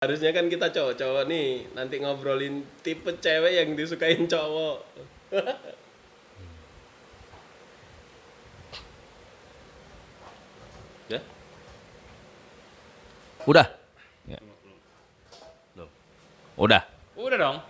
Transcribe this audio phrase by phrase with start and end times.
[0.00, 4.80] Harusnya kan kita cowok-cowok nih nanti ngobrolin tipe cewek yang disukain cowok.
[11.12, 11.20] Ya?
[13.44, 13.68] Udah.
[14.24, 14.40] Ya.
[16.56, 16.80] Udah.
[17.20, 17.60] Udah dong.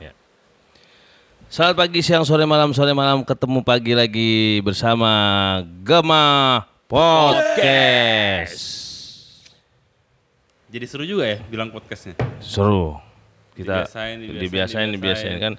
[1.51, 3.27] Selamat pagi, siang, sore, malam, sore, malam.
[3.27, 5.11] Ketemu pagi lagi bersama
[5.83, 8.90] Gema Podcast.
[10.71, 12.15] Jadi seru juga ya bilang podcastnya.
[12.39, 12.95] Seru.
[13.59, 15.37] Kita Dibiasain, dibiasain, dibiasain, dibiasain, dibiasain.
[15.43, 15.55] kan.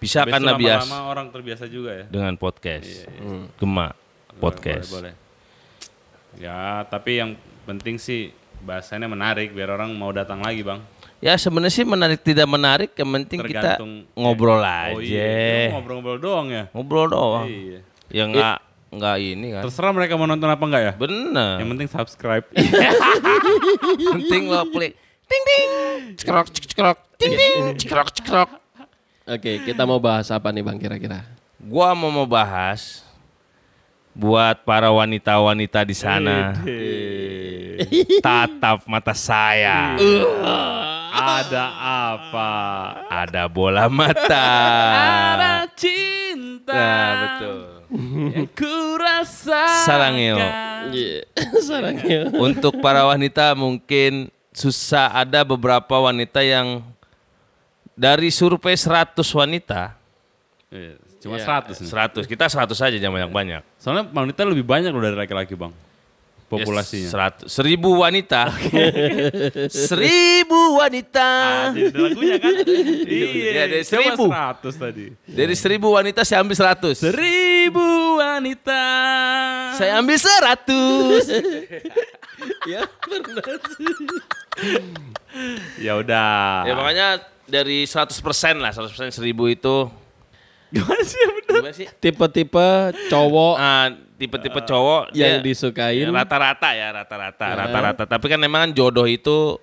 [0.00, 2.04] Bisa karena bias lama-lama orang terbiasa juga ya.
[2.08, 3.04] dengan podcast.
[3.60, 3.92] Gema
[4.40, 4.88] Podcast.
[4.90, 5.14] Boleh, boleh.
[6.40, 10.80] Ya, tapi yang penting sih bahasanya menarik biar orang mau datang lagi, Bang.
[11.22, 15.00] Ya sebenarnya sih menarik tidak menarik, yang penting kita Tergantung ngobrol Oh aja.
[15.00, 16.64] iya, ngobrol-ngobrol doang ya.
[16.74, 17.46] Ngobrol doang.
[17.48, 17.80] Iya.
[18.12, 18.58] Ya enggak
[18.94, 19.62] enggak ini kan.
[19.62, 20.92] Terserah mereka mau nonton apa enggak ya.
[20.94, 21.58] Bener.
[21.58, 22.44] Yang penting subscribe.
[24.14, 24.94] penting lo klik
[25.24, 25.68] ting ting
[26.14, 28.50] cekrok cekrok ting ting cekrok cekrok
[29.24, 31.24] Oke, kita mau bahas apa nih Bang kira-kira?
[31.56, 33.00] gua mau membahas
[34.12, 36.52] buat para wanita-wanita di sana
[38.20, 39.96] tatap mata saya
[41.08, 41.64] Ada
[42.12, 42.50] apa?
[43.08, 44.44] ada bola mata
[44.92, 46.43] Ada cinta.
[46.66, 47.56] Nah betul
[48.34, 49.86] Yang kurasa.
[49.86, 50.34] Sarangil.
[50.90, 51.22] Iya,
[51.68, 52.32] sarangnya.
[52.34, 56.82] untuk para wanita mungkin susah ada beberapa wanita yang
[57.92, 59.94] dari survei 100 wanita
[60.68, 61.46] Iya, Cuma Iya.
[61.70, 61.88] 100 nih.
[62.26, 65.70] 100 kita 100 saja jangan banyak-banyak Soalnya wanita lebih banyak loh dari laki-laki, Bang.
[66.60, 67.08] Populasinya.
[67.10, 68.52] Seratus, seribu wanita.
[69.90, 71.28] seribu wanita.
[71.74, 72.54] Jadi ada lagunya kan?
[73.10, 74.24] iya, Iya, dari coba seribu.
[74.30, 75.04] 100 tadi.
[75.24, 76.96] Dari seribu wanita saya ambil seratus.
[77.00, 77.88] Seribu
[78.20, 78.82] wanita.
[79.74, 81.24] Saya ambil seratus.
[82.72, 83.86] ya, benar sih.
[85.82, 86.62] Ya udah.
[86.62, 87.08] ya makanya
[87.44, 88.14] dari 100%
[88.62, 89.90] lah, 100% seribu itu.
[90.74, 91.70] Gimana sih ya bener?
[92.02, 92.68] Tipe-tipe
[93.06, 98.02] cowok Ah, tipe-tipe cowok yang dia- disukain ya, rata-rata ya, rata-rata, rata-rata.
[98.06, 99.58] Tapi kan memang jodoh itu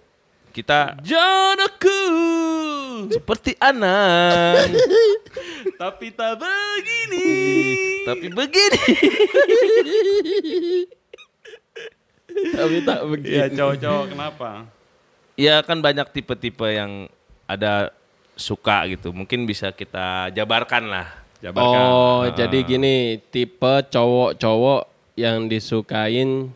[0.51, 2.00] kita Jodohku.
[3.09, 4.67] seperti anak,
[5.81, 7.28] Tapi tak begini.
[8.07, 8.84] tapi begini.
[12.51, 13.56] tapi tak Ya begitu.
[13.57, 14.50] cowok-cowok kenapa?
[15.35, 17.07] Ya kan banyak tipe-tipe yang
[17.47, 17.91] ada
[18.35, 19.11] suka gitu.
[19.11, 21.07] Mungkin bisa kita jabarkan lah.
[21.41, 21.81] Jabarkan.
[21.84, 22.96] Oh, jadi gini,
[23.28, 24.81] tipe cowok-cowok
[25.18, 26.53] yang disukain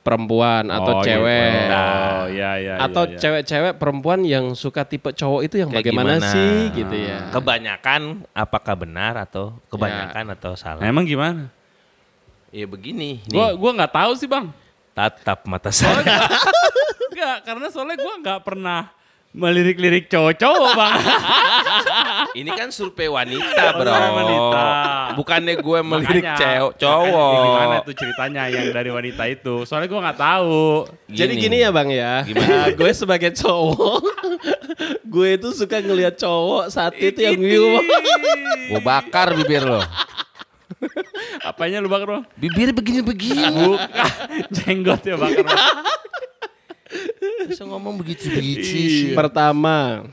[0.00, 1.52] perempuan atau Oh, cewek.
[1.54, 1.76] gitu.
[1.76, 2.74] Oh, iya iya.
[2.80, 3.18] atau iya, iya.
[3.20, 6.32] cewek-cewek perempuan yang suka tipe cowok itu yang Kayak bagaimana gimana?
[6.32, 7.18] sih gitu ya.
[7.30, 10.80] Kebanyakan apakah benar atau kebanyakan atau salah?
[10.82, 11.52] Nah, emang gimana?
[12.50, 13.30] Ya begini, nih.
[13.30, 14.50] Gua gua nggak tahu sih, Bang.
[14.90, 16.02] tatap mata saya.
[17.08, 18.90] Enggak, karena soalnya gua nggak pernah
[19.30, 20.98] melirik-lirik cowok-cowok, Bang.
[22.40, 23.94] Ini kan survei wanita, bro.
[23.94, 24.66] wanita.
[25.14, 27.38] Bukannya gue melirik cewek, cowok.
[27.46, 29.62] Gimana tuh ceritanya yang dari wanita itu?
[29.62, 30.62] Soalnya gua nggak tahu.
[31.06, 32.70] Jadi gini ya bang ya, Gimana?
[32.78, 34.02] Gue sebagai cowok,
[35.14, 37.66] gue itu suka ngelihat cowok saat itu yang view.
[38.70, 39.82] Gue bakar bibir lo.
[41.42, 42.24] Apanya lu bakar, Bang?
[42.38, 43.74] Bibir begini-begini.
[43.74, 43.90] Bukan.
[44.54, 45.44] Jenggot ya bakar.
[47.50, 48.70] Bisa ngomong begitu-begitu Iya.
[48.70, 49.12] sih.
[49.12, 50.06] Pertama,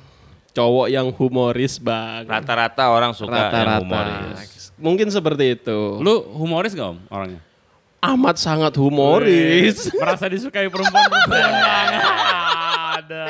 [0.52, 2.26] cowok yang humoris bang.
[2.26, 3.82] Rata-rata orang suka yang Rata-rata.
[3.86, 4.74] humoris.
[4.76, 5.80] Mungkin seperti itu.
[5.98, 7.42] Lu humoris gak om orangnya?
[8.00, 9.90] Amat sangat humoris.
[9.92, 12.02] Merasa disukai perempuan-perempuan banget.
[12.98, 13.22] Ada.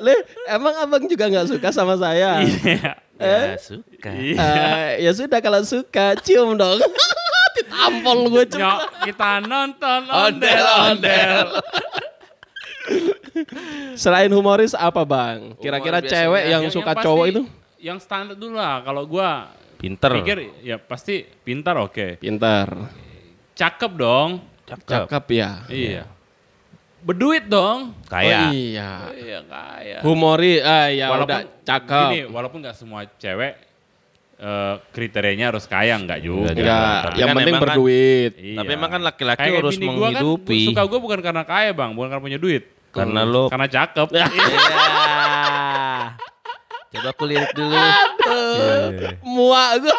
[0.00, 0.14] Le,
[0.56, 2.40] emang abang juga nggak suka sama saya?
[2.40, 2.92] Iya.
[3.14, 4.10] Ya, suka.
[4.10, 6.76] Eh, ya sudah kalau suka cium dong.
[7.56, 8.60] Ditampol gue cium.
[8.60, 11.46] Nyok, kita nonton ondel-ondel.
[14.02, 15.54] Selain humoris apa bang?
[15.58, 17.42] Kira-kira Humor cewek biasanya yang, Yang- suka yang cowok itu?
[17.80, 18.80] Yang standar dulu lah.
[18.80, 19.28] Kalau gua
[19.76, 20.10] Pinter.
[20.16, 22.16] pikir ya pasti pintar oke.
[22.16, 22.68] Pintar,
[23.54, 24.30] Cakep dong.
[24.64, 25.04] Cakep.
[25.06, 25.50] cakep ya.
[25.68, 26.02] Iya.
[27.04, 27.92] Berduit dong.
[28.08, 28.48] Kaya.
[28.48, 28.90] Oh, iya.
[29.12, 29.98] Iya kaya.
[30.00, 32.08] Humoris, ah ya Walaupun udah cakep.
[32.08, 33.52] Gini, walaupun nggak semua cewek
[34.34, 36.56] eh, kriterianya harus kaya nggak juga.
[36.56, 38.32] Enggak, Tapi yang kan penting kan- berduit.
[38.40, 38.58] Iya.
[38.58, 40.58] Tapi emang kan laki-laki harus bini gua menghidupi.
[40.64, 42.64] Kan, suka gue bukan karena kaya bang, bukan karena punya duit.
[42.94, 44.08] Karena lo- Karena cakep.
[44.08, 44.26] Iya.
[46.94, 47.74] Coba aku lirik dulu.
[49.20, 49.98] Muak gue.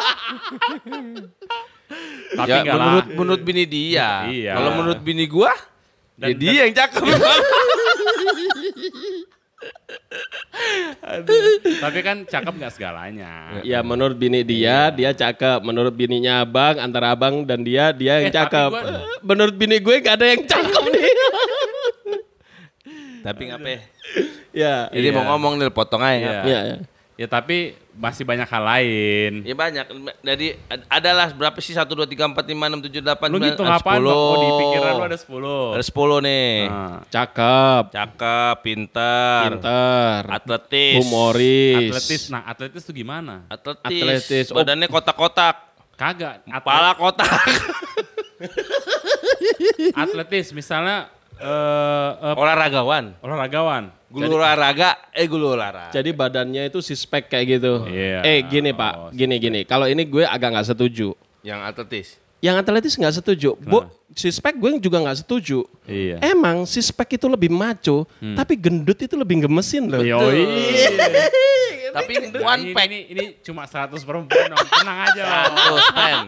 [2.34, 2.82] Tapi ya, enggak lah.
[2.82, 4.26] menurut menurut bini dia.
[4.26, 4.52] Iya.
[4.56, 5.52] Kalau menurut bini gua,
[6.16, 7.04] ya Dan- dia yang cakep.
[11.78, 13.60] Tapi kan cakep nggak segalanya.
[13.62, 15.62] Ya menurut bini dia, dia cakep.
[15.62, 18.68] Menurut bininya abang, antara abang dan dia, dia yang Eh, cakep.
[18.68, 21.12] gua- Menurut bini gue gak ada yang cakep nih.
[23.26, 23.80] Tapi ngapain?
[24.56, 24.88] Ya.
[24.88, 26.16] Jadi mau ngomong nih potong aja.
[26.16, 26.40] Iya.
[26.42, 26.76] Iya, iya.
[27.16, 29.32] Ya tapi masih banyak hal lain.
[29.42, 29.84] Ya banyak.
[30.20, 31.72] Jadi ad- adalah berapa sih?
[31.72, 34.12] 1, 2, 3, 4, 5, 6, 7, 8, Lu 9, gitu ngapain bang?
[34.12, 35.76] Oh di pikiran lu ada 10.
[35.76, 36.68] Ada 10 nih.
[36.68, 40.94] Nah, Cakep, Cakep, pintar, pinter, atletis.
[41.00, 41.88] humoris.
[41.88, 43.48] atletis, nah atletis tuh gimana?
[43.48, 43.96] Atletis.
[43.96, 44.46] Atletis.
[44.52, 44.56] Oh.
[44.56, 45.56] Badannya kotak-kotak.
[45.96, 46.44] Kagak.
[46.44, 47.32] Atlet- Kepala kotak.
[49.96, 53.20] atletis misalnya eh eh, Olahragawan.
[53.20, 53.84] olahragawan.
[54.06, 55.90] Guru olahraga, eh guru olahraga.
[55.92, 57.72] Jadi badannya itu sispek kayak gitu.
[57.90, 58.22] Iya.
[58.22, 59.60] Eh gini Oh, pak, gini gini.
[59.66, 61.12] Kalau ini gue agak nggak setuju.
[61.42, 62.08] Yang atletis.
[62.38, 63.56] Yang atletis nggak setuju.
[63.56, 65.64] Bu, sispek gue juga nggak setuju.
[65.84, 66.20] Iya.
[66.22, 68.04] Emang sispek itu lebih maco,
[68.36, 70.04] tapi gendut itu lebih gemesin loh.
[70.04, 70.44] Yoi.
[71.96, 72.86] Tapi ini Nah, one ini, pack.
[72.86, 74.68] ini, ini cuma 100 perempuan dong.
[74.68, 75.52] Tenang aja Bang.
[75.56, 76.18] Tuh, pen.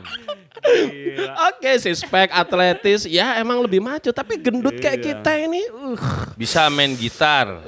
[0.65, 1.33] Gila.
[1.53, 4.09] Oke, sispek, atletis, ya emang lebih maco.
[4.09, 5.07] Tapi gendut kayak Iya.
[5.13, 6.01] kita ini, uh.
[6.35, 7.61] Bisa main gitar.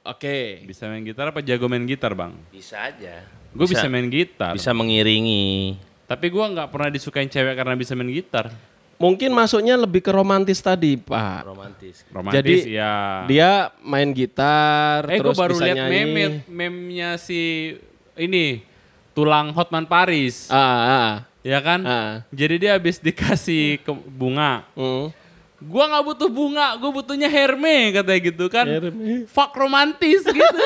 [0.00, 0.64] Oke.
[0.64, 2.32] Bisa main gitar apa jago main gitar bang?
[2.48, 3.20] Bisa aja.
[3.52, 4.56] Gue bisa, main gitar.
[4.56, 5.76] Bisa mengiringi.
[6.06, 8.54] Tapi gue nggak pernah disukain cewek karena bisa main gitar.
[8.96, 11.44] Mungkin masuknya lebih ke romantis tadi, Pak.
[11.44, 12.00] Romantis.
[12.08, 13.26] Romantis Jadi, ya.
[13.28, 15.92] Dia main gitar, eh gue terus baru bisa lihat nyanyi.
[15.92, 17.74] meme meme-nya si
[18.16, 18.64] ini
[19.12, 20.48] tulang Hotman Paris.
[20.48, 21.12] Ah, ah.
[21.44, 21.84] Ya kan?
[21.84, 22.24] Ah.
[22.32, 24.64] Jadi dia habis dikasih ke bunga.
[24.72, 25.12] Hmm.
[25.56, 28.68] Gua nggak butuh bunga, gue butuhnya Herme katanya gitu kan.
[28.68, 29.24] Herme.
[29.24, 30.58] Fuck romantis gitu.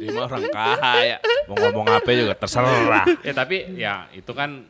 [0.00, 1.16] Dia mah orang kaya.
[1.44, 3.04] Mau ngomong apa juga terserah.
[3.20, 4.64] ya tapi ya itu kan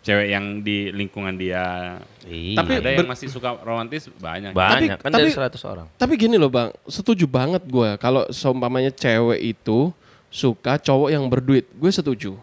[0.00, 1.96] cewek yang di lingkungan dia.
[2.24, 2.60] Iya.
[2.60, 4.52] Tapi Ada yang masih suka romantis banyak.
[4.52, 5.86] banyak Tapi- kan tapi- dari 100 orang.
[5.96, 9.92] Tapi gini loh bang, setuju banget gue kalau seumpamanya cewek itu
[10.28, 12.36] suka cowok yang berduit, gue setuju.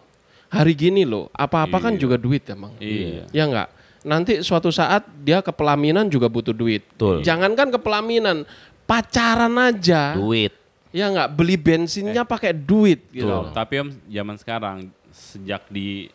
[0.51, 2.75] Hari gini loh, apa-apa kan juga duit emang.
[2.77, 3.25] Iya.
[3.31, 3.69] Ya enggak?
[4.01, 6.81] Nanti suatu saat dia ke pelaminan juga butuh duit.
[6.97, 7.21] Betul.
[7.21, 8.43] Jangankan ke pelaminan,
[8.89, 10.17] pacaran aja.
[10.17, 10.53] Duit.
[10.91, 13.29] Ya enggak, beli bensinnya pakai duit gitu.
[13.29, 14.77] Tuh, Tapi om zaman sekarang
[15.13, 16.11] sejak di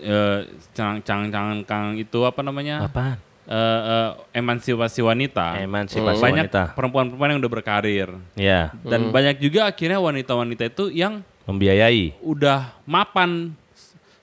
[0.00, 0.40] eh,
[0.72, 2.88] cang-cang itu apa namanya?
[2.88, 3.20] Apaan?
[3.42, 5.58] Eh, eh, emansipasi wanita.
[5.60, 6.62] Emansipasi banyak wanita.
[6.78, 8.08] perempuan-perempuan yang udah berkarir.
[8.38, 12.16] Ya, Dan banyak juga akhirnya wanita-wanita itu yang membiayai.
[12.22, 13.50] udah mapan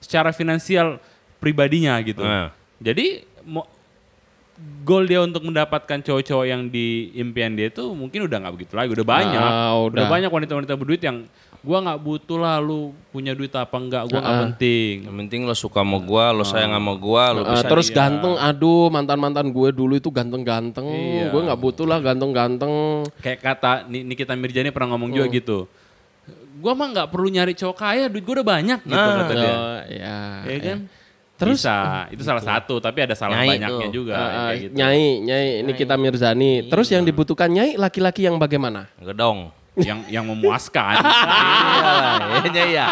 [0.00, 0.96] secara finansial
[1.38, 2.24] pribadinya gitu.
[2.24, 2.56] Nah.
[2.80, 3.06] Jadi
[3.44, 3.68] mo-
[4.82, 8.90] goal dia untuk mendapatkan cowok-cowok yang di impian dia itu mungkin udah nggak begitu lagi,
[8.90, 9.40] udah banyak.
[9.42, 10.04] Ah, udah.
[10.04, 11.24] banyak wanita-wanita berduit yang
[11.60, 14.94] gua nggak butuh lah lu punya duit apa enggak, gua nggak penting.
[15.04, 18.36] Yang penting lo suka sama gua, lo sayang sama gua, lo Eh, bisa terus ganteng,
[18.36, 20.84] aduh mantan-mantan gue dulu itu ganteng-ganteng.
[20.84, 21.28] Iya.
[21.28, 22.72] Gue nggak butuh lah ganteng-ganteng.
[23.18, 25.36] Kayak kata Ni- Nikita Mirjani pernah ngomong juga Hmm.
[25.36, 25.58] gitu.
[26.60, 29.16] Gua mah nggak perlu nyari cowok kaya, duit gua udah banyak gitu Nah.
[29.18, 29.48] kata dia.
[29.48, 30.18] Oh, ya.
[30.44, 30.78] Ya kan?
[31.40, 33.90] Terus- Bisa, itu salah satu, tapi ada salah Nyai banyaknya tuh.
[33.90, 34.74] juga Ah, ah, kayak gitu.
[34.76, 36.52] Nyai, nyai, ini kita Mirzani.
[36.68, 38.92] Terus yang dibutuhkan nyai laki-laki yang bagaimana?
[39.00, 39.48] gedong.
[39.80, 40.96] Yang yang memuaskan.
[42.50, 42.86] Iya, ya.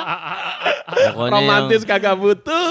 [1.11, 2.69] Pokoknya Romantis kagak butuh,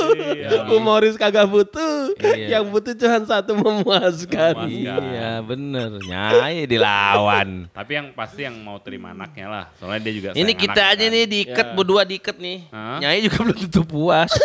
[0.68, 2.14] humoris kagak butuh.
[2.18, 2.58] Iya.
[2.58, 4.54] Yang butuh cuma satu memuaskan.
[4.68, 5.90] yang- Iya, bener.
[6.02, 7.70] Nyai dilawan.
[7.70, 9.66] Tapi yang pasti yang mau terima anaknya lah.
[9.76, 11.14] Soalnya dia juga Ini kita aja kan.
[11.14, 12.58] nih diikat, berdua diikat nih.
[12.70, 12.98] Hah?
[13.00, 14.32] Nyai juga belum tentu puas.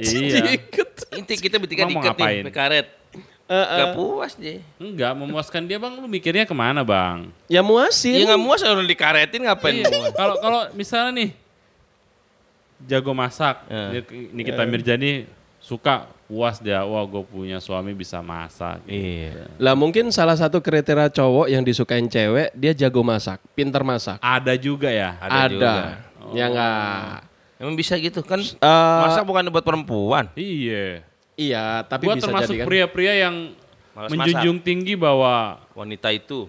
[0.00, 0.56] Iya.
[1.12, 2.86] Inti kita bertiga diikat nih, karet.
[3.50, 4.62] Eh, Gak puas dia.
[4.78, 7.26] Enggak, memuaskan dia bang, lu mikirnya ke mana bang?
[7.50, 8.14] Ya muasin.
[8.14, 10.14] Iya nggak muas orang dikaretin ngapain Iya?
[10.14, 11.30] Kalau kalau misalnya nih
[12.80, 13.90] jago masak, Ya.
[13.92, 15.26] dia- Nikita Mirjani
[15.58, 18.80] suka puas dia, wah gue punya suami bisa masak.
[18.86, 19.50] Iya.
[19.58, 24.16] Lah mungkin salah satu kriteria cowok yang disukain cewek, dia jago masak, pintar masak.
[24.20, 25.18] Ada juga ya.
[25.18, 25.72] Ada juga.
[26.30, 27.26] Ya enggak?
[27.58, 28.40] Emang bisa gitu kan?
[28.40, 30.30] Eh, Masa bukan buat perempuan?
[30.32, 31.02] Iya.
[31.40, 32.66] Iya, tapi Gua bisa termasuk jadi kan.
[32.68, 33.36] pria-pria yang
[33.90, 36.44] Malas menjunjung tinggi bahwa Wanita itu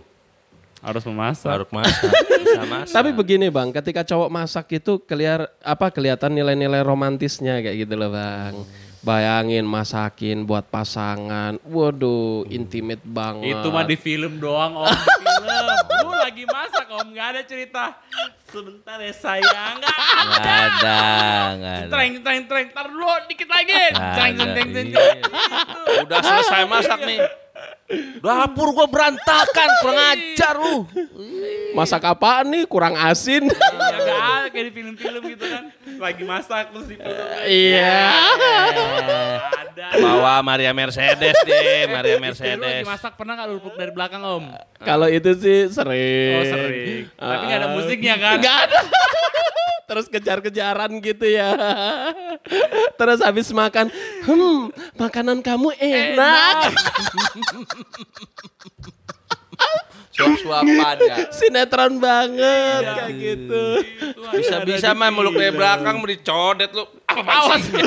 [0.81, 1.45] harus memasak.
[1.47, 2.09] harus masak,
[2.41, 2.91] bisa masak.
[2.91, 8.11] Tapi begini bang, ketika cowok masak itu keliar apa kelihatan nilai-nilai romantisnya kayak gitu loh
[8.11, 8.53] bang.
[9.01, 13.57] Bayangin masakin buat pasangan, waduh intimate banget.
[13.57, 14.85] Itu mah di film doang om.
[14.85, 15.77] Di film.
[16.05, 17.97] Lu lagi masak om, nggak ada cerita.
[18.45, 19.81] Sebentar ya sayang.
[19.81, 20.53] Nggak Nggak ada.
[20.69, 21.01] ada,
[21.57, 21.89] nggak ada.
[21.89, 22.67] Treng, treng, treng.
[22.69, 23.73] Tar dulu dikit lagi.
[23.89, 25.17] Treng, ada, treng, treng, treng.
[26.05, 27.19] Udah selesai masak nih.
[28.23, 30.87] Dapur gua berantakan, kurang ajar lu.
[31.75, 32.63] Masak apaan nih?
[32.63, 33.51] Kurang asin.
[33.51, 35.63] Ya nggak ada kayak di film-film gitu kan.
[35.99, 36.95] Lagi masak terus di
[37.47, 37.99] Iya.
[39.51, 39.85] Ada.
[39.99, 42.63] Bawa Maria Mercedes deh, Maria Istri lu Mercedes.
[42.63, 44.43] lagi masak pernah nggak lu peluk dari belakang om?
[44.79, 46.35] Kalau itu sih sering.
[46.39, 47.11] Oh sering.
[47.15, 48.35] Tapi nggak ada musiknya kan?
[48.39, 48.79] Nggak ada.
[49.91, 51.51] Terus kejar-kejaran gitu ya.
[52.99, 53.91] Terus habis makan,
[54.23, 56.71] hmm, makanan kamu enak.
[60.11, 61.15] Suap-suapan ya.
[61.37, 63.63] Sinetron banget kayak gitu.
[64.31, 66.83] Bisa-bisa mah meluk dari belakang mau dicodet lu.
[67.05, 67.73] Apa sih?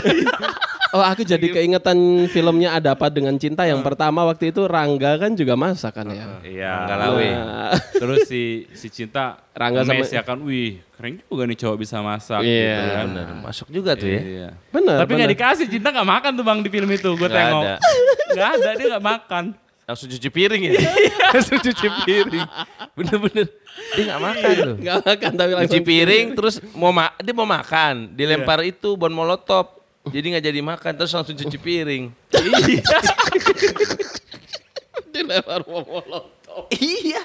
[0.95, 1.99] Oh aku jadi keingetan
[2.31, 6.39] filmnya ada apa dengan cinta yang pertama waktu itu Rangga kan juga masak kan ya.
[6.39, 6.87] Iya.
[6.87, 7.29] Enggak lawe.
[7.35, 11.99] Nah, Terus si si Cinta Rangga sama- ya kan, wih keren juga nih cowok bisa
[11.99, 12.79] masak Iya.
[12.79, 13.07] gitu kan.
[13.11, 14.21] Bener, masuk juga tuh ya.
[14.23, 14.49] Iya.
[14.71, 14.99] bener.
[15.03, 17.63] Tapi nggak dikasih Cinta nggak makan tuh bang di film itu, gue Nggak tengok.
[17.67, 17.75] ada.
[18.31, 19.45] Nggak ada dia nggak makan.
[19.85, 20.73] Langsung cuci piring ya.
[21.31, 22.47] Langsung cuci piring.
[22.97, 23.47] Bener-bener.
[23.93, 24.77] Dia gak makan loh.
[24.81, 29.11] Nggak makan tapi Cuci langsung piring terus mau ma dia mau makan, dilempar itu bon
[29.11, 29.83] molotov.
[30.05, 32.05] Jadi nggak jadi makan terus langsung cuci piring.
[35.13, 36.69] dilempar molotov.
[36.73, 37.23] iya.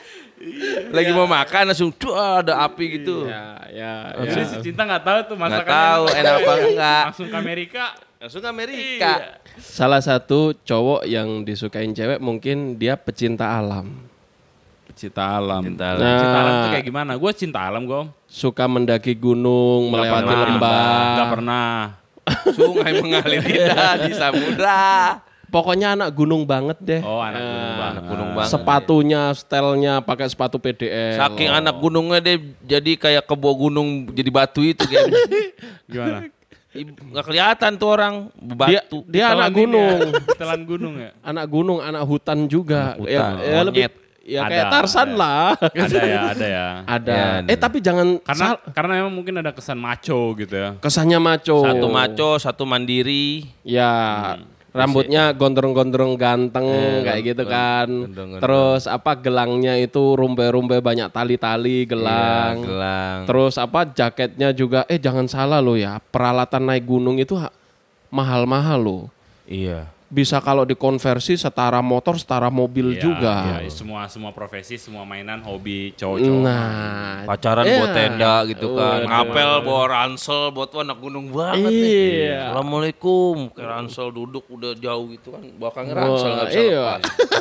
[0.90, 3.28] Lagi mau makan langsung tuh ada api gitu.
[3.28, 4.48] Ya, ya, Jadi ya.
[4.48, 5.84] si Cinta nggak tahu tuh Nggak masakannya.
[5.84, 7.04] tahu enak apa enggak.
[7.12, 7.84] Langsung ke Amerika.
[8.20, 9.40] Langsung ke Amerika.
[9.56, 13.96] Salah satu cowok yang disukain cewek mungkin dia pecinta alam.
[14.92, 15.64] Cinta alam.
[15.64, 16.04] Cinta alam.
[16.04, 16.60] Cinta alam Nah.
[16.60, 17.12] tuh kayak gimana?
[17.16, 18.12] Gue cinta alam gue.
[18.28, 20.44] Suka mendaki gunung, melewati pernah.
[20.52, 21.00] lembah.
[21.16, 21.70] Gak pernah.
[22.52, 24.84] Sungai mengalir indah di samudra.
[25.48, 27.02] Pokoknya anak gunung banget deh.
[27.02, 27.88] Oh anak gunung banget.
[27.90, 28.50] Anak gunung banget.
[28.52, 31.16] Sepatunya, setelnya pakai sepatu PDL.
[31.16, 32.36] Saking anak gunungnya dia
[32.68, 35.08] jadi kayak kebo gunung jadi batu itu kayak
[35.90, 36.28] Gimana?
[36.70, 38.98] Nggak kelihatan tuh orang Dia, batu.
[39.06, 39.98] dia anak Telan ini gunung.
[40.30, 41.10] ya, Telan gunung ya?
[41.20, 42.94] anak gunung, anak hutan juga.
[42.94, 43.94] Anak ya, hutan, ya lebih monyet.
[44.22, 45.18] ya Ada, kayak Tarsan ada.
[45.18, 45.48] lah.
[45.58, 46.68] Ada ya, ada ya.
[46.86, 47.14] Ada.
[47.14, 50.70] Ya, eh tapi jangan Karena sal- karena memang mungkin ada kesan macho gitu ya.
[50.78, 51.58] kesannya maco.
[51.66, 53.50] Satu maco, satu mandiri.
[53.66, 53.90] Ya,
[54.72, 56.66] rambutnya gondrong-gondrong ganteng
[57.02, 57.88] kayak gitu kan.
[58.06, 58.42] gondrong-gondrong.
[58.42, 62.58] Terus apa gelangnya itu rumbai-rumbai banyak tali-tali gelang.
[62.58, 63.20] Iya, gelang.
[63.26, 67.54] Terus apa jaketnya juga eh jangan salah lo ya, peralatan naik gunung itu ha-
[68.08, 69.00] mahal-mahal lo.
[69.44, 69.90] Iya.
[70.10, 73.36] Bisa kalau dikonversi setara motor, setara mobil Iya, juga.
[73.62, 76.42] iya, semua semua profesi, semua mainan, hobi cowok-cowok.
[76.42, 77.78] Nah, Pacaran Iya.
[77.78, 79.06] buat tenda gitu kan.
[79.06, 82.26] Ngapel bawa ransel buat anak gunung banget nih.
[82.26, 82.42] Iya.
[82.50, 83.54] Assalamualaikum.
[83.54, 85.46] Kayak ransel duduk udah jauh gitu kan.
[85.46, 86.90] Belakangnya ransel nggak bisa iya.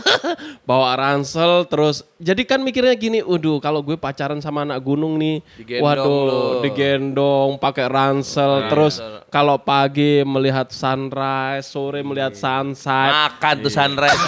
[0.68, 5.40] bawa ransel terus jadi kan mikirnya gini, waduh kalau gue pacaran sama anak gunung nih,
[5.56, 6.36] Digendong waduh lo.
[6.36, 8.98] Nah, digendong pakai ransel terus
[9.30, 12.42] kalau pagi melihat sunrise, sore melihat Iya.
[12.58, 14.18] Sunset, Makan tuh sunrise.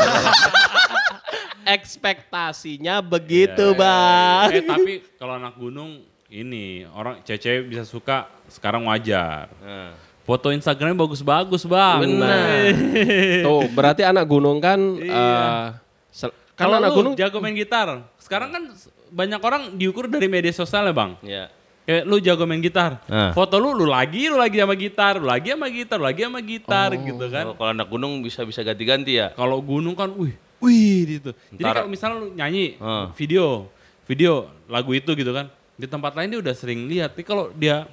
[1.70, 4.48] ekspektasinya begitu, Iya, Bang.
[4.50, 9.50] Eh tapi kalau anak gunung ini orang cewek bisa suka sekarang wajar.
[9.62, 9.94] Nah.
[10.20, 12.06] Foto Instagramnya bagus-bagus bang.
[12.06, 12.70] Benar.
[13.46, 15.66] Tuh, berarti anak gunung kan eh,
[16.14, 18.62] sel- kan Kalau anak lu gunung jago main gitar, sekarang kan
[19.10, 21.10] banyak orang diukur dari media sosial ya bang.
[21.24, 21.44] Iya.
[21.90, 23.34] Kayak lu jago main gitar, Nah.
[23.34, 26.38] foto lu lu lagi lu lagi sama gitar, lu lagi sama gitar, lu lagi sama
[26.38, 27.42] gitar gitu kan.
[27.42, 29.34] Kalau- Kalau anak gunung bisa bisa ganti-ganti ya.
[29.34, 30.30] Kalau gunung kan, wih,
[30.62, 31.34] wih gitu.
[31.50, 33.10] Jadi Ntar- kalau misalnya lu nyanyi Ah.
[33.10, 33.66] video,
[34.06, 37.10] video lagu itu gitu kan, di tempat lain dia udah sering lihat.
[37.10, 37.90] Tapi kalau dia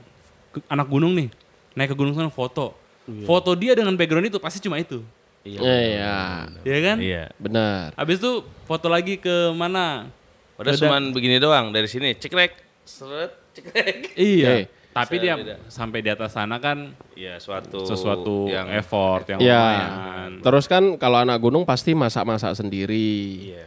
[0.54, 1.34] ke- anak gunung nih,
[1.74, 2.78] naik ke gunung sana foto,
[3.26, 5.02] foto dia dengan background itu pasti cuma itu,
[5.42, 6.98] Iya, ya kan?
[7.02, 7.34] Iya.
[7.36, 7.98] benar.
[7.98, 10.14] Habis itu foto lagi ke mana?
[10.54, 10.82] Udah Udah.
[10.86, 12.14] cuman begini doang dari sini.
[12.14, 12.62] Cekrek.
[12.86, 13.47] Seret.
[13.58, 14.14] Cekrek.
[14.14, 14.48] Iya.
[14.48, 14.60] Oke.
[14.90, 15.56] Tapi Bisa dia beda.
[15.70, 20.32] sampai di atas sana kan Iya, suatu sesuatu yang effort yang Ya, lumayan.
[20.42, 23.54] terus kan kalau anak gunung pasti masak-masak sendiri.
[23.54, 23.66] Iya.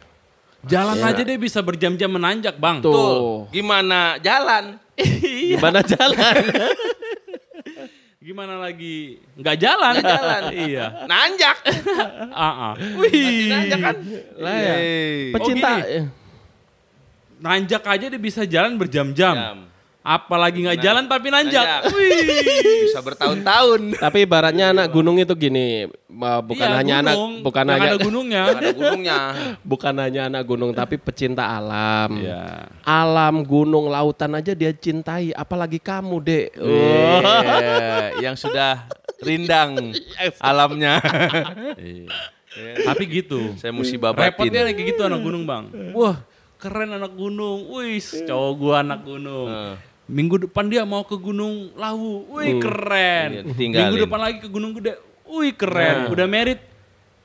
[0.61, 2.83] Jalan aja dia bisa berjam-jam menanjak, Bang.
[2.83, 2.91] Tuh.
[2.91, 4.77] Tuh, gimana jalan?
[4.99, 6.35] Gimana jalan?
[8.21, 9.93] Gimana lagi nggak jalan?
[9.97, 10.43] Nggak jalan.
[10.69, 10.87] iya.
[11.09, 11.57] Nanjak.
[12.37, 12.73] Ah, ah.
[12.77, 13.97] Masih nanjak kan?
[14.37, 14.75] Lah ya.
[14.77, 15.33] Yeay.
[15.33, 15.71] Pecinta.
[15.71, 16.01] Oh, gini.
[17.41, 19.70] Nanjak aja dia bisa jalan berjam-jam.
[20.01, 21.61] Apalagi nggak jalan tapi nanjak.
[21.61, 21.93] Nanjak.
[21.93, 22.85] Wih.
[22.89, 24.01] Bisa bertahun-tahun.
[24.01, 25.93] Tapi ibaratnya anak gunung itu gini,
[26.41, 28.43] bukan Iya, hanya anak bukan Yang hanya ada gunungnya.
[28.49, 29.19] Ada gunungnya.
[29.71, 32.17] bukan hanya anak gunung tapi pecinta alam.
[32.17, 32.73] Iya.
[32.81, 36.49] Alam, gunung, lautan aja dia cintai, apalagi kamu, Dek.
[36.57, 38.89] Iya, yang sudah
[39.21, 39.93] rindang
[40.41, 40.97] alamnya.
[42.89, 43.55] Tapi gitu.
[43.63, 44.75] Saya musibah Repotnya batin.
[44.75, 45.71] kayak gitu anak gunung, Bang.
[45.95, 46.19] Wah,
[46.59, 47.71] keren anak gunung.
[47.71, 49.47] Wih, cowok gua anak gunung.
[49.47, 49.90] Heeh.
[50.11, 52.27] Minggu depan dia mau ke Gunung Lawu.
[52.35, 53.29] Wih, keren.
[53.31, 53.81] Iya, ditinggalin.
[53.87, 54.99] Minggu depan lagi ke Gunung Gede.
[55.25, 56.11] Wih, keren.
[56.11, 56.59] Udah merit.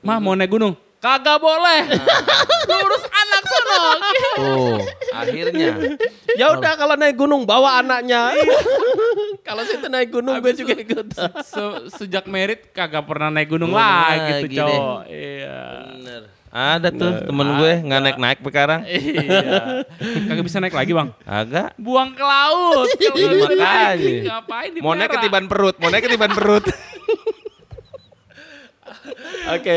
[0.00, 0.78] Mah mau naik gunung?
[0.96, 1.82] Kagak boleh.
[2.62, 3.78] Lu urus anak sono.
[4.34, 4.78] Tuh.
[5.12, 5.70] Akhirnya.
[6.36, 8.28] Ya udah kalau naik gunung bawa anaknya.
[9.48, 11.16] kalau situ naik gunung gue juga ikut.
[11.40, 15.00] se- sejak merit kagak pernah naik gunung lagi tuh cowok.
[15.08, 15.60] Iya.
[15.96, 16.22] Bener.
[16.56, 18.80] Ada tuh temen gue nggak naik-naik sekarang.
[18.88, 19.84] Iya.
[20.24, 21.12] Kagak bisa naik lagi, Bang.
[21.28, 21.76] Agak.
[21.76, 22.88] Buang ke laut.
[22.96, 23.60] Iya, makanya.
[23.92, 26.64] naik, Ngapain di Mau naik ketiban perut, mau naik ketiban perut.
[29.46, 29.76] Oke.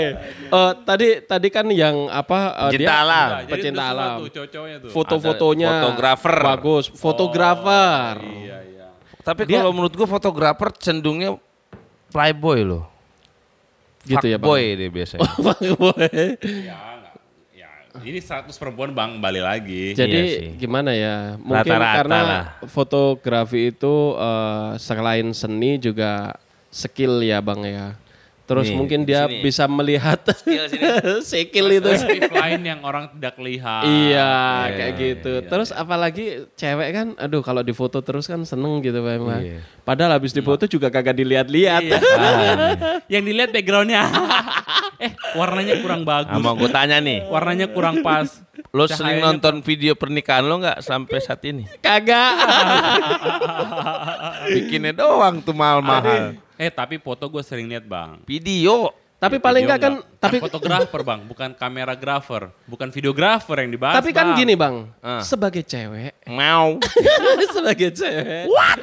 [0.50, 3.28] Eh, tadi tadi kan yang apa Pecinta dia alam.
[3.30, 4.18] Nah, jadi pecinta alam.
[4.90, 6.36] Foto-fotonya fotografer.
[6.42, 8.14] bagus, fotografer.
[8.24, 8.88] Iya, iya.
[9.22, 11.36] Tapi Dia- kalau menurut gua fotografer cenderungnya
[12.10, 12.99] playboy loh.
[14.10, 14.50] Gitu ya, Bang.
[14.50, 15.30] Fuckboy dia biasanya.
[15.38, 16.10] Fuckboy.
[16.66, 17.14] Ya, enggak.
[17.54, 17.70] Ya,
[18.02, 19.94] ini 100 perempuan Bang, balik lagi.
[19.94, 20.50] Jadi Iya sih.
[20.58, 21.38] gimana ya?
[21.38, 22.44] Mungkin Rata-rata karena lah.
[22.66, 26.34] fotografi itu eh, selain seni juga
[26.70, 27.94] skill ya, Bang ya.
[28.50, 29.46] Terus Nih, mungkin di dia sini.
[29.46, 30.66] bisa melihat skill
[31.78, 31.86] itu.
[31.86, 33.86] Perspektif lain yang orang tidak lihat.
[33.86, 34.26] Iya,
[34.66, 35.34] Iya, kayak gitu.
[35.46, 36.26] Terus apalagi
[36.58, 39.38] cewek kan, aduh kalau difoto terus kan seneng gitu Pak Emma.
[39.38, 39.62] Iya.
[39.86, 41.84] Padahal habis difoto juga kagak dilihat-lihat.
[41.86, 42.00] Iya.
[43.14, 44.10] yang dilihat backgroundnya.
[45.06, 46.34] eh, warnanya kurang bagus.
[46.34, 48.34] Sama gue tanya nih, Warnanya kurang pas.
[48.70, 51.64] lo sering Cahayanya nonton video pernikahan lo nggak sampai saat ini?
[51.80, 52.34] kagak.
[54.50, 56.36] Bikinnya doang tuh mahal-mahal.
[56.60, 58.20] Eh, tapi foto gue sering lihat Bang.
[58.26, 58.92] Video.
[59.18, 60.16] tapi paling Video enggak kan, nggak.
[60.16, 63.96] tapi fotografer Bang, bukan kameragrafer, bukan videografer yang dibahas.
[63.96, 64.38] tapi kan Bang.
[64.38, 65.20] gini Bang, Ah.
[65.20, 66.80] sebagai cewek, Mau.
[67.56, 68.48] sebagai cewek.
[68.48, 68.80] What?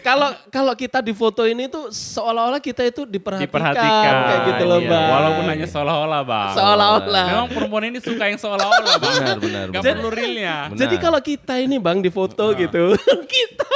[0.00, 4.80] Kalau kalau kita di foto ini tuh seolah-olah kita itu diperhatikan, diperhatikan kayak gitu loh
[4.80, 5.04] Iya, Bang.
[5.10, 6.52] Walaupun hanya seolah-olah Bang.
[6.54, 7.26] Seolah-olah.
[7.26, 9.12] Memang perempuan ini suka yang seolah-olah Bang.
[9.14, 9.92] Benar, benar, Gak benar.
[9.96, 10.56] perlu realnya.
[10.66, 10.78] Benar.
[10.78, 12.96] Jadi kalau kita ini Bang di foto gitu,
[13.36, 13.68] kita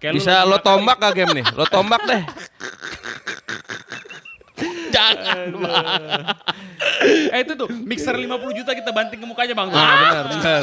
[0.00, 1.44] Kayak lu Bisa lagi lo tombak gak game nih?
[1.52, 2.22] Lo tombak deh.
[4.94, 5.48] jangan.
[7.32, 9.68] Eh itu tuh, mixer 50 juta kita banting ke mukanya Bang.
[9.72, 10.62] Ah, benar, benar.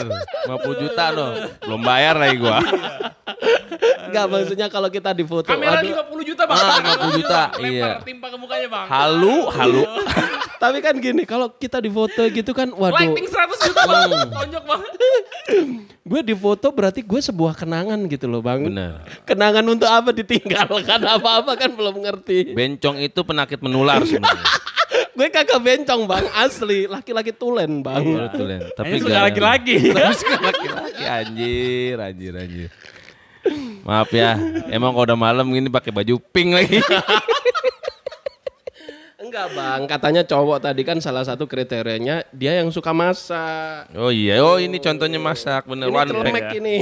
[0.61, 1.27] 50 juta lo.
[1.63, 2.59] Belum bayar lagi gua.
[4.07, 5.49] Enggak maksudnya kalau kita di foto.
[5.49, 6.57] Kamera aduh, 50 juta Bang.
[6.57, 6.79] Ah,
[7.11, 7.91] 50 juta, iya.
[8.01, 8.85] timpa ke mukanya Bang.
[8.89, 9.83] Halu, halu.
[10.63, 14.09] Tapi kan gini, kalau kita di foto gitu kan, waduh, Lighting 100 juta Bang.
[14.33, 14.81] Tonjok Bang.
[16.07, 18.63] Gue di foto berarti gue sebuah kenangan gitu loh bang.
[18.63, 19.03] Benar.
[19.27, 22.55] Kenangan untuk apa ditinggalkan apa-apa kan belum ngerti.
[22.55, 24.47] Bencong itu penyakit menular sebenarnya.
[25.17, 26.87] gue kagak bencong bang, asli.
[26.87, 27.99] Laki-laki tulen bang.
[28.31, 28.61] Betul, Len.
[28.71, 29.75] Tapi Ini suka laki-laki.
[29.95, 32.69] Tapi suka laki-laki anjir, anjir, anjir.
[33.87, 34.35] Maaf ya,
[34.67, 36.83] emang kalau udah malam gini pakai baju pink lagi.
[39.27, 43.91] Enggak bang, katanya cowok tadi kan salah satu kriterianya dia yang suka masak.
[43.91, 46.59] Oh iya, oh ini contohnya masak bener Ini one celemek pack.
[46.63, 46.75] ini.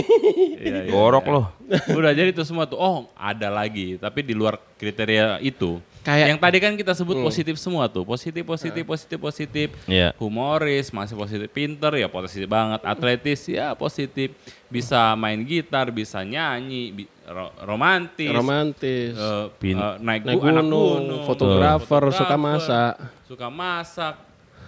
[0.93, 1.45] Gorok loh.
[1.89, 2.77] Udah jadi itu semua tuh.
[2.77, 3.97] Oh, ada lagi.
[3.97, 5.81] Tapi di luar kriteria itu.
[6.05, 8.05] Kayak- yang tadi kan kita sebut positif semua tuh.
[8.05, 9.67] Positif, positif, positif, positif.
[9.83, 10.13] Iya.
[10.15, 11.49] Humoris, masih positif.
[11.49, 12.77] Pinter ya positif banget.
[12.79, 14.37] Atletis ya positif.
[14.67, 18.29] Bisa main gitar, bisa nyanyi, bi- ro- romantis.
[18.29, 19.17] Romantis.
[19.57, 22.93] Pin- eh, naik, Naik gu- anak gunung, gunung, fotografer, suka fotografer, masak.
[23.25, 24.15] Suka masak.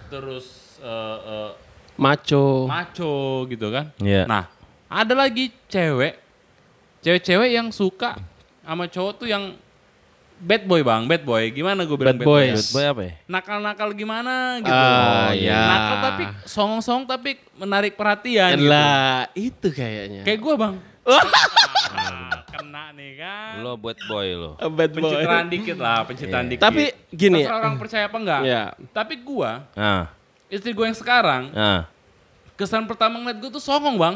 [0.08, 0.46] Terus
[0.78, 1.50] eh, eh,
[1.94, 2.66] Maco.
[2.66, 3.14] maco
[3.46, 3.94] gitu kan.
[3.98, 4.26] Iya.
[4.26, 4.50] Nah,
[4.86, 6.18] ada lagi cewek,
[6.98, 8.18] cewek-cewek yang suka
[8.60, 9.54] sama cowok tuh yang
[10.38, 11.42] bad boy bang, bad boy.
[11.48, 12.44] Gimana gue bilang Bad bad, boy?
[12.48, 12.58] boys.
[12.60, 12.72] ya?
[12.72, 13.12] Boy apa ya?
[13.26, 14.72] Nakal-nakal gimana gitu.
[14.72, 15.60] Ah, iya.
[15.60, 18.54] Nakal tapi songong-songong tapi menarik perhatian.
[18.54, 18.66] gitu.
[18.66, 20.22] Lah, itu kayaknya.
[20.22, 20.74] Kayak gue bang.
[21.88, 23.64] Ah, kena nih kan.
[23.64, 24.52] Lo buat boy lo.
[24.56, 25.08] A bad boy.
[25.08, 26.62] Pencitraan dikit lah, pencitraan dikit.
[26.62, 28.40] Tapi gini, orang percaya apa enggak.
[28.44, 28.64] Iya.
[28.92, 30.12] Tapi gue, Nah,
[30.46, 31.88] istri gue yang sekarang, nah.
[32.54, 34.14] kesan pertama ngeliat gue tuh songong bang.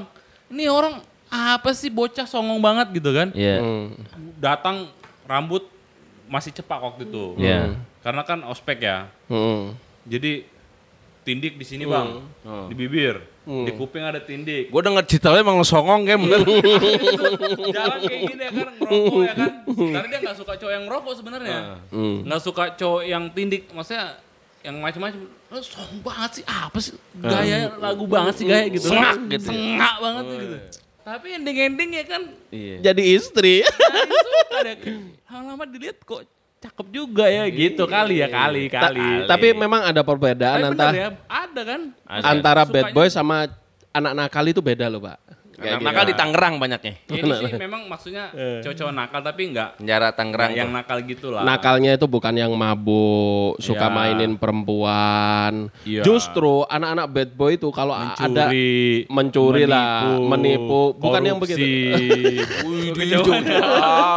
[0.52, 3.32] Ini orang apa sih bocah songong banget gitu kan.
[3.32, 3.56] Iya.
[3.58, 3.96] Hmm.
[4.36, 4.92] Datang
[5.24, 5.64] rambut
[6.30, 7.38] masih cepak waktu itu.
[7.38, 7.78] Iya.
[8.02, 9.06] Karena kan ospek ya.
[9.30, 9.78] Hmm.
[10.02, 10.44] Jadi
[11.22, 12.18] tindik di sini bang,
[12.66, 14.74] di bibir, di kuping ada tindik.
[14.74, 16.42] Gue denger cerita lo emang lo songong kayak bener.
[17.70, 19.52] Jalan kayak gini ya kan, ngerokok ya kan.
[19.70, 21.58] Karena dia nggak suka cowok yang ngerokok sebenarnya.
[21.94, 22.26] Hmm.
[22.26, 24.18] Nggak suka cowok yang tindik, maksudnya
[24.66, 25.20] yang macam-macam.
[25.52, 28.90] Lo song banget sih, apa sih gaya lagu banget sih gaya gitu.
[28.90, 29.46] Sengak gitu.
[29.54, 30.58] Sengak banget tuh gitu.
[31.02, 32.76] Tapi ending-ending ya kan Iya.
[32.80, 33.66] Jadi istri.
[33.66, 34.76] Suka deh.
[35.26, 36.22] Lama-lama dilihat kok
[36.62, 39.26] cakep juga ya gitu kali ya kali kali.
[39.26, 41.80] Tapi memang ada perbedaan antara ya, ada kan?
[42.06, 42.22] Ada.
[42.28, 43.36] antara bad Sukanya- boy sama
[43.90, 45.18] anak nakal itu beda loh, Pak.
[45.52, 45.84] Anak gitu.
[45.84, 46.92] nakal di Tangerang banyaknya.
[47.06, 50.50] Ya, ini sih memang maksudnya cowok-cowok nakal tapi enggak Penjara Tangerang.
[50.52, 50.76] yang tuh.
[50.76, 51.42] nakal gitu lah.
[51.42, 53.94] Nakalnya itu bukan yang mabuk, suka Iya.
[53.94, 55.68] mainin perempuan.
[55.84, 56.02] Iya.
[56.02, 60.96] Justru anak-anak bad boy itu kalau ada mencuri, mencuri lah, menipu.
[60.96, 61.60] Bukan yang begitu.
[62.64, 63.36] Wih, juga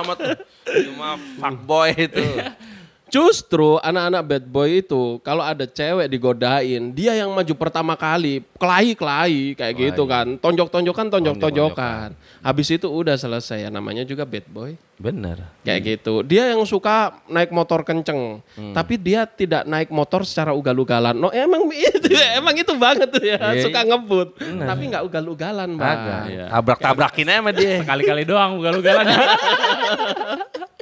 [0.02, 0.18] amat.
[0.66, 2.26] Cuma fuckboy itu.
[3.10, 9.54] Justru anak-anak bad boy itu kalau ada cewek digodain, dia yang maju pertama kali, kelahi-kelahi
[9.54, 10.36] kayak gitu kan.
[10.42, 12.18] Tonjok-tonjokan, tonjok-tonjokan.
[12.42, 14.74] Habis itu udah selesai ya namanya juga bad boy.
[14.96, 15.44] Bener.
[15.62, 16.24] Kayak gitu.
[16.24, 18.40] Dia yang suka naik motor kenceng,
[18.74, 21.14] tapi dia tidak naik motor secara ugal-ugalan.
[21.14, 24.40] No, emang itu emang itu banget tuh ya, Iya, suka ngebut.
[24.40, 26.00] Tapi nggak ugal-ugalan, Bang.
[26.00, 26.22] Agak.
[26.32, 26.46] Iya.
[26.52, 27.84] Tabrak-tabrakin aja sama dia.
[27.84, 29.06] Sekali-kali doang ugal-ugalan.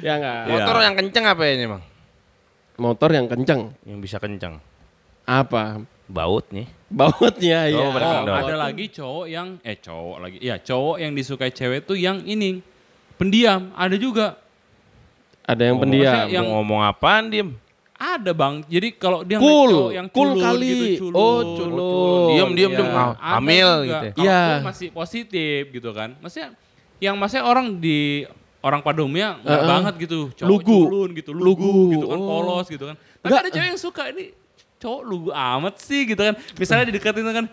[0.00, 0.38] Ya enggak.
[0.44, 0.52] Iya.
[0.54, 1.82] Motor yang kenceng apa ya ini, Bang?
[2.74, 3.60] Motor yang kenceng.
[3.82, 4.58] yang bisa kencang.
[5.24, 5.80] Apa?
[6.04, 6.68] Baut nih.
[6.92, 7.80] Bautnya ya.
[7.80, 8.44] Oh, Oh, Doang.
[8.44, 10.36] ada lagi cowok yang eh cowok lagi.
[10.38, 12.60] Iya, cowok yang disukai cewek tuh yang ini
[13.16, 14.36] pendiam, ada juga.
[15.44, 16.24] Ada yang Oh, pendiam.
[16.28, 17.50] yang- Mau ngomong apaan diem?
[17.94, 18.66] Ada, Bang.
[18.66, 19.94] Jadi kalau dia Cool.
[19.94, 20.98] yang Cool kali.
[20.98, 21.14] gitu, culun.
[21.14, 22.26] Oh, culun.
[22.28, 22.78] Diem, diem, Iya.
[22.80, 22.90] diem.
[22.90, 23.94] Ah, Ada Hamil gitu.
[23.94, 24.12] ya.
[24.12, 24.40] Kalau Iya.
[24.60, 26.10] masih positif gitu kan.
[26.18, 26.48] Maksudnya
[26.98, 28.26] yang maksudnya orang di
[28.64, 29.70] orang pada umumnya enggak Uh-uh.
[29.70, 30.18] banget gitu.
[30.32, 30.78] Cowok Lugu.
[30.80, 31.92] culun gitu, lugu, Lugu.
[31.92, 32.28] gitu kan, Oh.
[32.32, 32.96] polos gitu kan.
[32.96, 33.40] Tapi Enggak.
[33.40, 34.24] ada cewek yang suka ini
[34.74, 36.34] cowok lugu amat sih gitu kan.
[36.56, 37.46] Misalnya dideketin kan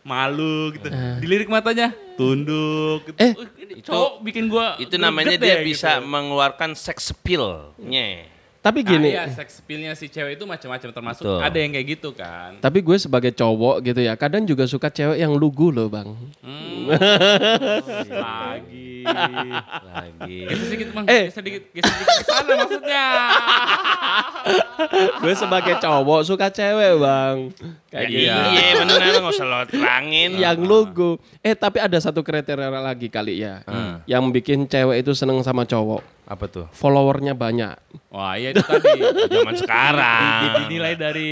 [0.00, 0.86] malu gitu.
[1.18, 3.18] Dilirik matanya tunduk gitu.
[3.18, 3.32] Eh.
[3.32, 6.06] Uh, ini cowok bikin gua Itu namanya dia deh, bisa gitu.
[6.06, 8.30] mengeluarkan sex appeal-nya.
[8.60, 11.36] Tapi gini, iya, sex appeal-nya si cewek itu macam-macam termasuk Betul.
[11.38, 12.56] ada yang kayak gitu kan.
[12.58, 16.08] tapi gue sebagai cowok gitu ya, kadang juga suka cewek yang lugu loh bang.
[16.40, 16.88] Hmm.
[18.24, 18.93] Lagi.
[19.06, 20.36] Lagi.
[20.46, 21.22] Geser sedikit bang, Eh.
[21.26, 23.04] geser sedikit, geser sedikit ke sana maksudnya.
[25.20, 27.36] gue sebagai cowok suka cewek bang.
[27.88, 28.24] Kayak gitu.
[28.24, 28.36] Iya.
[28.50, 30.30] Iya bener nggak usah lo terangin.
[30.34, 31.10] Yang lugu.
[31.40, 34.00] Eh tapi ada satu kriteria lagi kali ya, Hmm.
[34.04, 36.00] yang bikin cewek itu seneng sama cowok.
[36.24, 36.66] Apa tuh?
[36.72, 37.76] Followernya banyak.
[38.08, 38.96] Wah iya itu tadi.
[39.28, 40.40] Zaman sekarang.
[40.40, 41.28] Di- Dinilai dari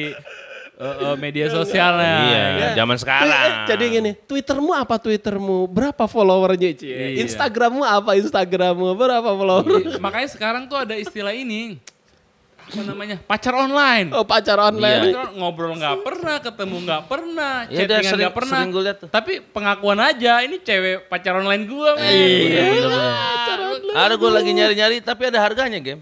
[0.82, 2.16] eh, eh, media sosialnya.
[2.26, 2.68] Iya, ya.
[2.74, 3.30] zaman sekarang.
[3.30, 5.64] Eh, Jadi gini, Twittermu apa Twittermu?
[5.64, 6.90] Berapa followernya Cie?
[6.90, 7.22] Iya.
[7.22, 8.92] Instagrammu apa Instagrammu?
[8.92, 9.96] Berapa follower?
[9.96, 11.78] Makanya sekarang tuh ada istilah ini.
[12.62, 13.16] Apa namanya?
[13.20, 14.14] Pacar online.
[14.14, 15.12] Oh pacar online.
[15.12, 18.58] Pacar ngobrol nggak pernah, ketemu nggak pernah, Iya, udah chattingan sering- nggak pernah.
[18.62, 19.08] sering liat tuh.
[19.10, 21.90] Tapi pengakuan aja, ini cewek pacar online gua.
[21.94, 22.06] men.
[22.08, 22.64] Iya.
[23.92, 26.00] Ada gue lagi nyari-nyari tapi ada harganya game.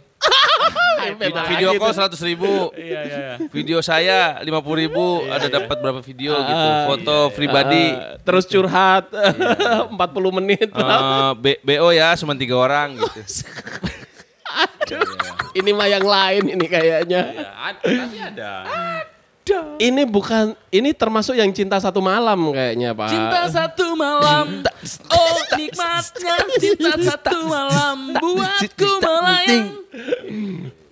[1.12, 1.96] Beda Video lagi call tuh.
[1.96, 2.52] seratus ribu.
[2.72, 3.34] Iya, iya, iya.
[3.48, 5.04] Video saya lima puluh ribu.
[5.26, 6.66] Ada dapat berapa video gitu.
[6.86, 7.84] Foto pribadi.
[7.90, 9.08] Ah, terus curhat
[9.92, 10.68] 40 menit.
[10.68, 13.20] Eh, B- BO ya cuma tiga orang gitu.
[15.52, 17.20] Ini mah yang lain ini kayaknya.
[17.30, 18.52] Ya, ada, tapi ada.
[19.78, 23.10] Ini bukan ini termasuk yang cinta satu malam kayaknya, Pak.
[23.10, 24.62] Cinta satu malam,
[25.08, 29.66] oh nikmatnya cinta satu malam buatku melayang.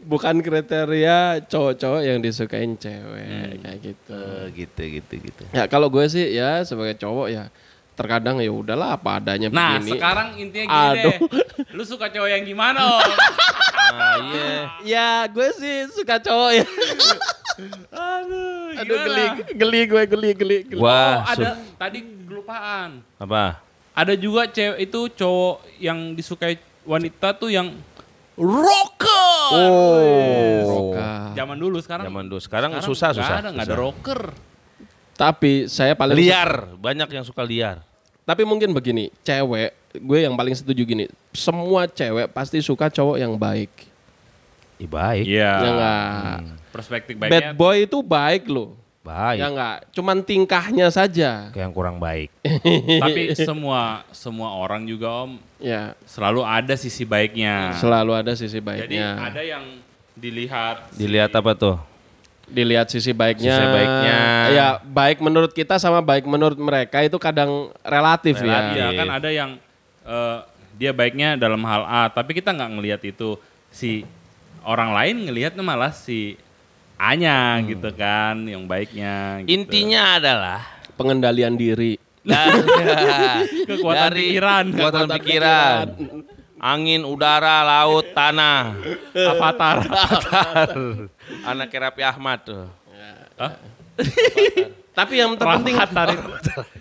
[0.09, 4.17] Bukan kriteria cowok-cowok yang disukain cewek kayak gitu.
[4.17, 5.43] Eh, gitu gitu gitu.
[5.53, 7.53] Ya kalau gue sih ya sebagai cowok ya
[7.93, 9.91] terkadang ya udahlah apa adanya Nah begini.
[9.93, 11.03] sekarang intinya gini Aduh.
[11.05, 11.17] deh,
[11.77, 13.03] lu suka cowok yang gimana om?
[13.91, 14.51] Nah, iya.
[14.81, 16.67] Ya gue sih suka cowok ya.
[17.91, 20.59] Aduh, Aduh geli, geli gue geli geli.
[20.65, 20.79] geli.
[20.79, 23.03] Oh, Wah, ada su- tadi kelupaan.
[23.19, 23.59] apa?
[23.93, 26.55] Ada juga cewek itu cowok yang disukai
[26.87, 27.75] wanita tuh yang
[28.39, 29.51] rocker.
[29.53, 30.63] Oh.
[30.95, 31.35] Roka.
[31.35, 32.05] Zaman dulu sekarang.
[32.07, 32.41] Zaman dulu.
[32.41, 33.37] Sekarang, sekarang susah susah.
[33.43, 33.83] Ada nggak ada susah.
[33.83, 34.21] rocker.
[35.19, 37.83] Tapi saya paling Liar, banyak yang suka liar.
[38.23, 43.35] Tapi mungkin begini, cewek, gue yang paling setuju gini, semua cewek pasti suka cowok yang
[43.35, 43.73] baik.
[44.79, 45.27] Ih, baik.
[45.27, 45.53] Iya.
[45.59, 46.37] Ya enggak?
[46.71, 47.51] Perspektif Bad baiknya.
[47.51, 48.78] boy itu baik loh.
[49.09, 49.39] Baik.
[49.41, 49.77] Ya enggak?
[49.91, 51.49] Cuman tingkahnya saja.
[51.49, 52.29] Kayak yang kurang baik.
[53.03, 57.73] Tapi semua semua orang juga om Ya, selalu ada sisi baiknya.
[57.75, 59.09] selalu ada sisi Jadi baiknya.
[59.19, 59.65] ada yang
[60.13, 60.93] dilihat.
[60.93, 61.77] si- Dilihat apa tuh?
[62.45, 63.51] Dilihat sisi baiknya.
[63.51, 64.19] Sisi baiknya.
[64.51, 68.77] Ya, baik menurut kita sama baik menurut mereka itu kadang relatif, Relatif.
[68.77, 68.89] ya.
[68.89, 69.51] Iya kan ada yang
[70.05, 70.39] eh,
[70.79, 73.35] dia baiknya dalam hal A, tapi kita nggak ngelihat itu
[73.69, 74.07] si
[74.63, 76.39] orang lain ngelihatnya malah si
[76.99, 79.47] A-nya gitu kan, yang baiknya.
[79.47, 79.55] Gitu.
[79.55, 80.61] Intinya adalah
[80.99, 81.95] Pengendalian diri.
[82.27, 82.59] dari,
[83.71, 84.65] Kekuatan dari pikiran.
[84.75, 85.85] Kekuatan pikiran.
[86.59, 88.75] Angin, udara, laut, tanah.
[89.15, 89.87] Avatar.
[91.47, 92.67] Anak Rapi Ahmad tuh.
[93.39, 93.55] Hah?
[94.91, 96.19] Tapi yang terpenting Avatar.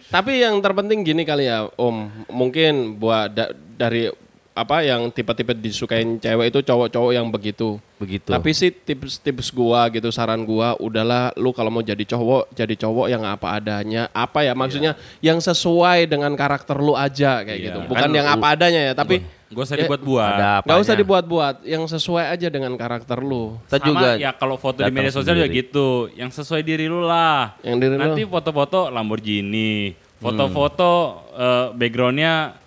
[0.09, 2.25] Tapi yang terpenting gini kali ya, Om.
[2.33, 4.09] Mungkin buat da- dari
[4.57, 7.77] apa yang tipe-tipe disukain cewek itu cowok-cowok yang begitu.
[8.01, 8.29] Begitu.
[8.33, 13.05] Tapi sih tips-tips gua gitu, saran gua, udahlah lu kalau mau jadi cowok, jadi cowok
[13.07, 14.09] yang apa adanya.
[14.09, 17.65] Apa ya maksudnya yang sesuai dengan karakter lu aja kayak Iya.
[17.69, 17.79] gitu.
[17.85, 20.27] Bukan Kan yang lu- apa adanya ya, tapi Gak usah Ya, dibuat-buat.
[20.35, 23.55] ada nggak usah dibuat-buat, yang sesuai aja dengan karakter lu.
[23.71, 27.55] Sama juga ya kalau foto di media sosial juga gitu, yang sesuai diri lu lah.
[27.63, 28.01] Yang diri lu.
[28.11, 30.91] Nanti foto-foto Lamborghini, foto-foto
[31.31, 32.59] eh, backgroundnya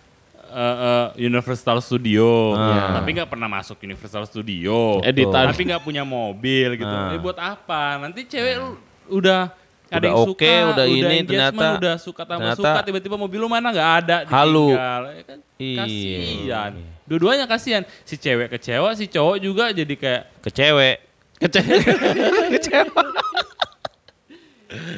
[0.51, 0.77] eh,
[1.17, 2.99] eh, Universal Studio, Ah.
[2.99, 5.49] tapi nggak pernah masuk Universal Studio, Editan.
[5.49, 6.91] tapi nggak punya mobil gitu.
[6.91, 7.15] Ah.
[7.15, 7.97] Eh, buat apa?
[7.97, 8.75] Nanti cewek lu
[9.09, 9.55] udah
[9.91, 13.17] ada Udah yang oke, suka, udah ini, engagement, ternyata- udah suka tambah ternyata- suka, tiba-tiba
[13.17, 14.71] mobil lu mana nggak ada, Halu.
[14.71, 15.03] ditinggal.
[15.09, 15.39] Ya kan?
[15.61, 15.83] Iya.
[15.83, 16.73] Kasian.
[17.05, 17.83] Dua-duanya kasihan.
[18.05, 20.97] Si cewek kecewa, si cowok juga jadi kayak ke cewek.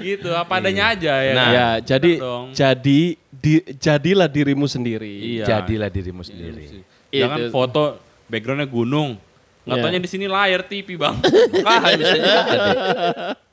[0.02, 1.32] gitu apa adanya aja ya.
[1.32, 1.54] Nah, kan?
[1.54, 2.12] ya, jadi
[2.52, 3.00] jadi
[3.42, 5.42] di- jadilah dirimu sendiri.
[5.42, 5.44] Iya.
[5.58, 6.86] Jadilah dirimu sendiri.
[7.10, 7.50] Jangan Itu.
[7.50, 7.82] foto
[8.30, 9.18] backgroundnya gunung,
[9.62, 9.84] Nggak Iya.
[9.86, 11.14] taunya di sini layar TV bang.
[11.22, 12.18] Bisa jadi.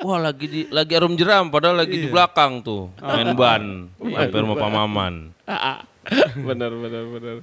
[0.01, 3.85] Wah lagi di lagi arum jeram padahal lagi di belakang tuh main ban
[4.17, 5.13] hampir rumah Pak Maman.
[6.49, 7.35] benar benar benar.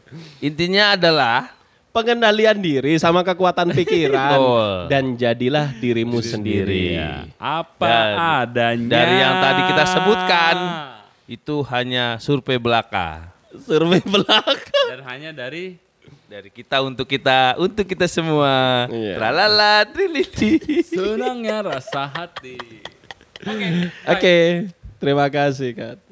[0.42, 1.54] Intinya adalah
[1.96, 4.37] Pengendalian diri sama kekuatan pikiran
[4.85, 6.92] dan jadilah dirimu sendiri.
[7.40, 8.12] Apa Dan
[8.44, 8.90] adanya.
[9.00, 10.56] dari yang tadi kita sebutkan
[11.26, 14.84] itu hanya survei belaka Survei belakang.
[14.92, 15.80] Dan hanya dari
[16.26, 18.86] dari kita untuk kita untuk kita semua.
[18.90, 19.16] Iya.
[19.16, 20.82] Tralala trilili.
[20.84, 22.60] senangnya rasa hati.
[24.04, 24.68] Oke,
[25.00, 26.05] terima kasih Kak.